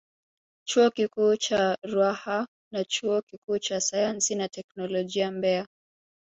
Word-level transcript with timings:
Chuo 0.67 0.87
Kikuu 0.91 1.35
cha 1.35 1.77
Ruaha 1.83 2.47
na 2.71 2.83
Chuo 2.85 3.21
Kikuu 3.21 3.57
cha 3.59 3.81
Sayansi 3.81 4.35
na 4.35 4.49
Teknolojia 4.49 5.31
Mbeya 5.31 5.67